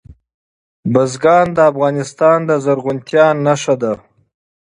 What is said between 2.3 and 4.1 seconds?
د زرغونتیا نښه ده.